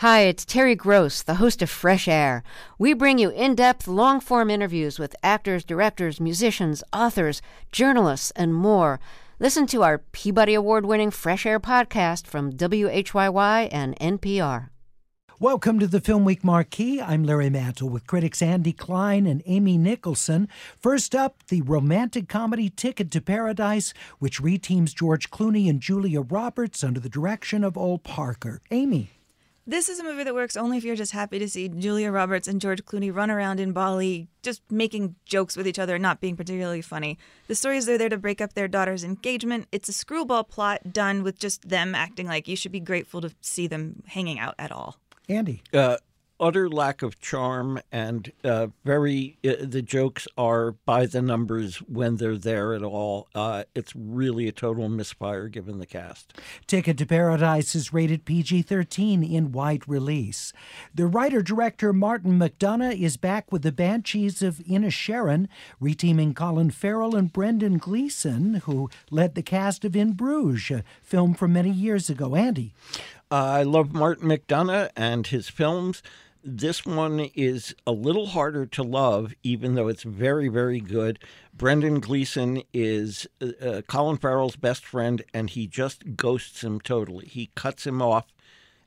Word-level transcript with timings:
Hi, 0.00 0.20
it's 0.28 0.44
Terry 0.44 0.74
Gross, 0.74 1.22
the 1.22 1.36
host 1.36 1.62
of 1.62 1.70
Fresh 1.70 2.06
Air. 2.06 2.42
We 2.78 2.92
bring 2.92 3.16
you 3.16 3.30
in 3.30 3.54
depth, 3.54 3.88
long 3.88 4.20
form 4.20 4.50
interviews 4.50 4.98
with 4.98 5.16
actors, 5.22 5.64
directors, 5.64 6.20
musicians, 6.20 6.84
authors, 6.92 7.40
journalists, 7.72 8.30
and 8.32 8.52
more. 8.52 9.00
Listen 9.38 9.66
to 9.68 9.82
our 9.82 9.96
Peabody 9.96 10.52
Award 10.52 10.84
winning 10.84 11.10
Fresh 11.10 11.46
Air 11.46 11.58
podcast 11.58 12.26
from 12.26 12.52
WHYY 12.52 13.70
and 13.72 13.96
NPR. 13.98 14.68
Welcome 15.40 15.78
to 15.78 15.86
the 15.86 16.02
Film 16.02 16.26
Week 16.26 16.44
Marquee. 16.44 17.00
I'm 17.00 17.24
Larry 17.24 17.48
Mantle 17.48 17.88
with 17.88 18.06
critics 18.06 18.42
Andy 18.42 18.74
Klein 18.74 19.26
and 19.26 19.42
Amy 19.46 19.78
Nicholson. 19.78 20.46
First 20.78 21.14
up, 21.14 21.42
the 21.48 21.62
romantic 21.62 22.28
comedy 22.28 22.68
Ticket 22.68 23.10
to 23.12 23.22
Paradise, 23.22 23.94
which 24.18 24.42
reteams 24.42 24.94
George 24.94 25.30
Clooney 25.30 25.70
and 25.70 25.80
Julia 25.80 26.20
Roberts 26.20 26.84
under 26.84 27.00
the 27.00 27.08
direction 27.08 27.64
of 27.64 27.78
Ol 27.78 27.96
Parker. 27.96 28.60
Amy. 28.70 29.15
This 29.68 29.88
is 29.88 29.98
a 29.98 30.04
movie 30.04 30.22
that 30.22 30.32
works 30.32 30.56
only 30.56 30.78
if 30.78 30.84
you're 30.84 30.94
just 30.94 31.10
happy 31.10 31.40
to 31.40 31.48
see 31.48 31.68
Julia 31.68 32.12
Roberts 32.12 32.46
and 32.46 32.60
George 32.60 32.84
Clooney 32.84 33.12
run 33.12 33.32
around 33.32 33.58
in 33.58 33.72
Bali, 33.72 34.28
just 34.40 34.62
making 34.70 35.16
jokes 35.24 35.56
with 35.56 35.66
each 35.66 35.80
other, 35.80 35.96
and 35.96 36.02
not 36.02 36.20
being 36.20 36.36
particularly 36.36 36.82
funny. 36.82 37.18
The 37.48 37.56
story 37.56 37.76
is 37.76 37.84
they're 37.84 37.98
there 37.98 38.08
to 38.08 38.16
break 38.16 38.40
up 38.40 38.54
their 38.54 38.68
daughter's 38.68 39.02
engagement. 39.02 39.66
It's 39.72 39.88
a 39.88 39.92
screwball 39.92 40.44
plot 40.44 40.92
done 40.92 41.24
with 41.24 41.40
just 41.40 41.68
them 41.68 41.96
acting 41.96 42.28
like 42.28 42.46
you 42.46 42.54
should 42.54 42.70
be 42.70 42.78
grateful 42.78 43.20
to 43.22 43.34
see 43.40 43.66
them 43.66 44.04
hanging 44.06 44.38
out 44.38 44.54
at 44.56 44.70
all. 44.70 44.98
Andy. 45.28 45.62
Uh, 45.72 45.96
utter 46.38 46.68
lack 46.68 47.02
of 47.02 47.20
charm 47.20 47.80
and 47.90 48.32
uh, 48.44 48.68
very 48.84 49.38
uh, 49.44 49.54
the 49.60 49.82
jokes 49.82 50.28
are 50.36 50.72
by 50.72 51.06
the 51.06 51.22
numbers 51.22 51.76
when 51.78 52.16
they're 52.16 52.36
there 52.36 52.74
at 52.74 52.82
all. 52.82 53.28
Uh, 53.34 53.64
it's 53.74 53.94
really 53.94 54.48
a 54.48 54.52
total 54.52 54.88
misfire 54.88 55.48
given 55.48 55.78
the 55.78 55.86
cast. 55.86 56.34
Ticket 56.66 56.98
to 56.98 57.06
paradise 57.06 57.74
is 57.74 57.92
rated 57.92 58.24
pg-13 58.24 59.30
in 59.30 59.52
wide 59.52 59.88
release. 59.88 60.52
The 60.94 61.06
writer-director 61.06 61.92
martin 61.92 62.38
mcdonagh 62.38 63.00
is 63.00 63.16
back 63.16 63.50
with 63.50 63.62
the 63.62 63.72
banshees 63.72 64.42
of 64.42 64.56
inisherin 64.58 65.48
reteaming 65.80 66.34
colin 66.34 66.70
farrell 66.70 67.16
and 67.16 67.32
brendan 67.32 67.78
gleeson 67.78 68.54
who 68.64 68.90
led 69.10 69.34
the 69.34 69.42
cast 69.42 69.84
of 69.84 69.96
in 69.96 70.12
bruges 70.12 70.70
a 70.70 70.84
film 71.02 71.34
from 71.34 71.52
many 71.52 71.70
years 71.70 72.08
ago. 72.10 72.34
Andy? 72.34 72.74
I 73.30 73.64
love 73.64 73.92
Martin 73.92 74.28
McDonagh 74.28 74.90
and 74.96 75.26
his 75.26 75.48
films 75.48 76.02
this 76.46 76.86
one 76.86 77.28
is 77.34 77.74
a 77.86 77.92
little 77.92 78.28
harder 78.28 78.66
to 78.66 78.82
love, 78.84 79.34
even 79.42 79.74
though 79.74 79.88
it's 79.88 80.04
very, 80.04 80.46
very 80.46 80.78
good. 80.80 81.18
Brendan 81.52 81.98
Gleeson 81.98 82.62
is 82.72 83.26
uh, 83.42 83.46
uh, 83.60 83.82
Colin 83.82 84.16
Farrell's 84.16 84.54
best 84.54 84.84
friend, 84.84 85.22
and 85.34 85.50
he 85.50 85.66
just 85.66 86.16
ghosts 86.16 86.62
him 86.62 86.80
totally. 86.80 87.26
He 87.26 87.50
cuts 87.56 87.84
him 87.84 88.00
off 88.00 88.26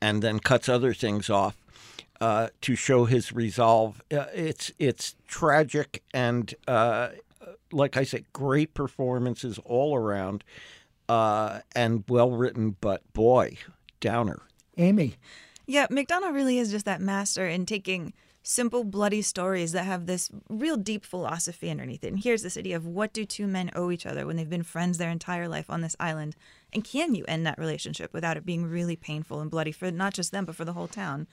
and 0.00 0.22
then 0.22 0.38
cuts 0.38 0.68
other 0.68 0.94
things 0.94 1.28
off 1.28 1.56
uh, 2.20 2.48
to 2.60 2.76
show 2.76 3.06
his 3.06 3.32
resolve. 3.32 4.00
Uh, 4.12 4.26
it's 4.32 4.70
it's 4.78 5.16
tragic 5.26 6.04
and, 6.14 6.54
uh, 6.68 7.08
like 7.72 7.96
I 7.96 8.04
said, 8.04 8.32
great 8.32 8.74
performances 8.74 9.58
all 9.64 9.96
around 9.96 10.44
uh, 11.08 11.60
and 11.74 12.04
well 12.08 12.30
written, 12.30 12.76
but 12.80 13.12
boy, 13.12 13.56
downer. 13.98 14.42
Amy. 14.78 15.16
Yeah, 15.70 15.86
McDonagh 15.86 16.34
really 16.34 16.58
is 16.58 16.72
just 16.72 16.84
that 16.86 17.00
master 17.00 17.46
in 17.46 17.64
taking 17.64 18.12
simple, 18.42 18.82
bloody 18.82 19.22
stories 19.22 19.70
that 19.70 19.84
have 19.84 20.06
this 20.06 20.28
real 20.48 20.76
deep 20.76 21.04
philosophy 21.04 21.70
underneath 21.70 22.02
it. 22.02 22.08
And 22.08 22.18
here's 22.20 22.42
this 22.42 22.56
idea 22.56 22.74
of 22.74 22.88
what 22.88 23.12
do 23.12 23.24
two 23.24 23.46
men 23.46 23.70
owe 23.76 23.92
each 23.92 24.04
other 24.04 24.26
when 24.26 24.34
they've 24.34 24.50
been 24.50 24.64
friends 24.64 24.98
their 24.98 25.10
entire 25.10 25.46
life 25.46 25.70
on 25.70 25.80
this 25.80 25.94
island? 26.00 26.34
And 26.72 26.82
can 26.82 27.14
you 27.14 27.24
end 27.28 27.46
that 27.46 27.56
relationship 27.56 28.12
without 28.12 28.36
it 28.36 28.44
being 28.44 28.66
really 28.66 28.96
painful 28.96 29.38
and 29.40 29.48
bloody 29.48 29.70
for 29.70 29.92
not 29.92 30.12
just 30.12 30.32
them, 30.32 30.44
but 30.44 30.56
for 30.56 30.64
the 30.64 30.72
whole 30.72 30.88
town? 30.88 31.28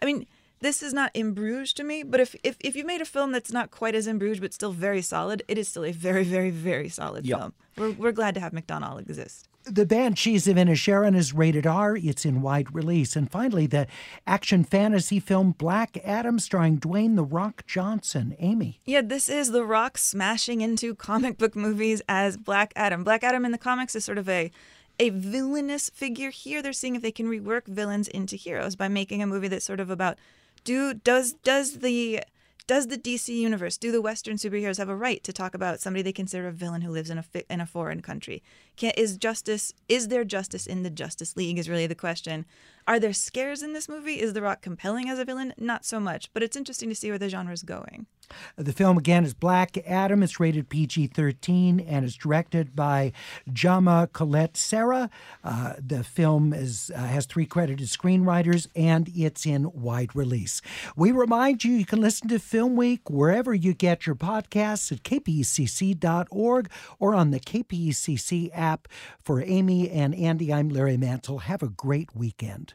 I 0.00 0.06
mean, 0.06 0.26
this 0.60 0.82
is 0.82 0.92
not 0.92 1.10
in 1.14 1.32
Bruges 1.32 1.72
to 1.74 1.84
me, 1.84 2.02
but 2.02 2.20
if, 2.20 2.34
if, 2.42 2.56
if 2.60 2.74
you 2.76 2.84
made 2.84 3.00
a 3.00 3.04
film 3.04 3.32
that's 3.32 3.52
not 3.52 3.70
quite 3.70 3.94
as 3.94 4.06
in 4.06 4.18
Bruges, 4.18 4.40
but 4.40 4.52
still 4.52 4.72
very 4.72 5.02
solid, 5.02 5.42
it 5.48 5.58
is 5.58 5.68
still 5.68 5.84
a 5.84 5.92
very, 5.92 6.24
very, 6.24 6.50
very 6.50 6.88
solid 6.88 7.26
yep. 7.26 7.38
film. 7.38 7.54
We're, 7.76 7.92
we're 7.92 8.12
glad 8.12 8.34
to 8.34 8.40
have 8.40 8.52
McDonald 8.52 9.00
exist. 9.00 9.48
The 9.64 9.84
Banshees 9.84 10.48
of 10.48 10.56
Inisherin 10.56 11.14
is 11.14 11.34
rated 11.34 11.66
R. 11.66 11.94
It's 11.96 12.24
in 12.24 12.40
wide 12.40 12.74
release. 12.74 13.16
And 13.16 13.30
finally, 13.30 13.66
the 13.66 13.86
action 14.26 14.64
fantasy 14.64 15.20
film 15.20 15.52
Black 15.52 15.98
Adam, 16.04 16.38
starring 16.38 16.78
Dwayne 16.78 17.16
The 17.16 17.24
Rock 17.24 17.66
Johnson. 17.66 18.34
Amy. 18.38 18.80
Yeah, 18.86 19.02
this 19.02 19.28
is 19.28 19.50
The 19.50 19.64
Rock 19.64 19.98
smashing 19.98 20.62
into 20.62 20.94
comic 20.94 21.36
book 21.36 21.54
movies 21.54 22.00
as 22.08 22.38
Black 22.38 22.72
Adam. 22.76 23.04
Black 23.04 23.22
Adam 23.22 23.44
in 23.44 23.52
the 23.52 23.58
comics 23.58 23.94
is 23.94 24.04
sort 24.04 24.18
of 24.18 24.28
a 24.28 24.50
a 24.98 25.10
villainous 25.10 25.90
figure. 25.90 26.30
Here, 26.30 26.62
they're 26.62 26.72
seeing 26.72 26.96
if 26.96 27.02
they 27.02 27.12
can 27.12 27.26
rework 27.26 27.66
villains 27.66 28.08
into 28.08 28.36
heroes 28.36 28.74
by 28.74 28.88
making 28.88 29.22
a 29.22 29.26
movie 29.26 29.48
that's 29.48 29.64
sort 29.64 29.80
of 29.80 29.90
about 29.90 30.18
do 30.64 30.94
does 30.94 31.32
does 31.32 31.78
the 31.78 32.20
does 32.68 32.88
the 32.88 32.98
DC 32.98 33.34
universe, 33.34 33.78
do 33.78 33.90
the 33.90 34.02
Western 34.02 34.36
superheroes 34.36 34.76
have 34.76 34.90
a 34.90 34.94
right 34.94 35.24
to 35.24 35.32
talk 35.32 35.54
about 35.54 35.80
somebody 35.80 36.02
they 36.02 36.12
consider 36.12 36.48
a 36.48 36.52
villain 36.52 36.82
who 36.82 36.90
lives 36.90 37.08
in 37.08 37.16
a 37.16 37.24
in 37.50 37.60
a 37.62 37.66
foreign 37.66 38.02
country? 38.02 38.42
Can, 38.76 38.92
is 38.96 39.16
justice 39.16 39.72
is 39.88 40.08
there 40.08 40.22
justice 40.22 40.66
in 40.66 40.82
the 40.82 40.90
Justice 40.90 41.36
League? 41.36 41.58
Is 41.58 41.68
really 41.68 41.86
the 41.86 41.94
question. 41.94 42.44
Are 42.86 43.00
there 43.00 43.14
scares 43.14 43.62
in 43.62 43.72
this 43.72 43.88
movie? 43.88 44.20
Is 44.20 44.34
The 44.34 44.42
Rock 44.42 44.60
compelling 44.60 45.08
as 45.08 45.18
a 45.18 45.24
villain? 45.24 45.54
Not 45.56 45.84
so 45.84 45.98
much, 45.98 46.30
but 46.34 46.42
it's 46.42 46.56
interesting 46.56 46.90
to 46.90 46.94
see 46.94 47.08
where 47.08 47.18
the 47.18 47.30
genre 47.30 47.54
is 47.54 47.62
going. 47.62 48.06
The 48.56 48.72
film 48.72 48.98
again 48.98 49.24
is 49.24 49.34
Black 49.34 49.78
Adam. 49.86 50.22
It's 50.22 50.40
rated 50.40 50.68
PG 50.68 51.08
13 51.08 51.80
and 51.80 52.04
is 52.04 52.16
directed 52.16 52.74
by 52.74 53.12
Jaume 53.50 54.12
Collet-Serra. 54.12 55.10
Uh, 55.44 55.74
the 55.78 56.04
film 56.04 56.52
is, 56.52 56.90
uh, 56.94 56.98
has 56.98 57.26
three 57.26 57.46
credited 57.46 57.88
screenwriters 57.88 58.68
and 58.74 59.10
it's 59.14 59.46
in 59.46 59.70
wide 59.72 60.14
release. 60.14 60.60
We 60.96 61.12
remind 61.12 61.64
you 61.64 61.72
you 61.72 61.86
can 61.86 62.00
listen 62.00 62.28
to 62.28 62.38
Film 62.38 62.76
Week 62.76 63.08
wherever 63.08 63.54
you 63.54 63.74
get 63.74 64.06
your 64.06 64.16
podcasts 64.16 64.92
at 64.92 65.02
kpcc.org 65.02 66.70
or 66.98 67.14
on 67.14 67.30
the 67.30 67.40
KPCC 67.40 68.50
app. 68.52 68.88
For 69.20 69.42
Amy 69.42 69.90
and 69.90 70.14
Andy, 70.14 70.52
I'm 70.52 70.68
Larry 70.68 70.96
Mantle. 70.96 71.38
Have 71.38 71.62
a 71.62 71.68
great 71.68 72.14
weekend. 72.14 72.74